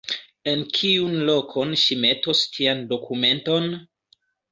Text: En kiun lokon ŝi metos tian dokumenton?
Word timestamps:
En 0.51 0.61
kiun 0.77 1.11
lokon 1.27 1.75
ŝi 1.81 1.97
metos 2.05 2.41
tian 2.55 2.81
dokumenton? 2.95 3.69